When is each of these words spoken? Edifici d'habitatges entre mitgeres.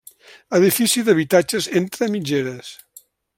Edifici 0.59 1.03
d'habitatges 1.09 1.67
entre 1.81 2.09
mitgeres. 2.15 2.73